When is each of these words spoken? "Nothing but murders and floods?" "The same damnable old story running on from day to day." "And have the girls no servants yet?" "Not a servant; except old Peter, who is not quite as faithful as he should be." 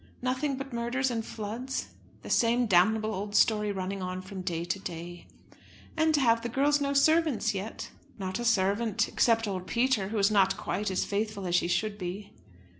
"Nothing 0.23 0.55
but 0.57 0.73
murders 0.73 1.11
and 1.11 1.23
floods?" 1.23 1.89
"The 2.23 2.29
same 2.31 2.65
damnable 2.65 3.13
old 3.13 3.35
story 3.35 3.71
running 3.71 4.01
on 4.01 4.23
from 4.23 4.41
day 4.41 4.65
to 4.65 4.79
day." 4.79 5.27
"And 5.95 6.15
have 6.15 6.41
the 6.41 6.49
girls 6.49 6.81
no 6.81 6.93
servants 6.95 7.53
yet?" 7.53 7.91
"Not 8.17 8.39
a 8.39 8.43
servant; 8.45 9.07
except 9.07 9.47
old 9.47 9.67
Peter, 9.67 10.07
who 10.07 10.17
is 10.17 10.31
not 10.31 10.57
quite 10.57 10.89
as 10.89 11.05
faithful 11.05 11.45
as 11.45 11.59
he 11.59 11.67
should 11.67 11.99
be." 11.99 12.33